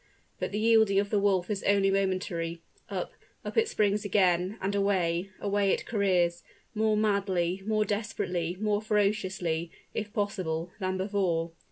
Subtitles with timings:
[0.39, 3.13] But the yielding of the wolf is only momentary; up
[3.45, 6.41] up it springs again and away, away it careers,
[6.73, 11.51] more madly, more desperately, more ferociously, if possible, than before.